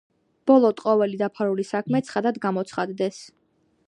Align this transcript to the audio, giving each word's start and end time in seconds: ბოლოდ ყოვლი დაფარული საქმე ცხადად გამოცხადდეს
ბოლოდ 0.51 0.79
ყოვლი 0.85 1.19
დაფარული 1.19 1.65
საქმე 1.73 2.01
ცხადად 2.07 2.39
გამოცხადდეს 2.47 3.21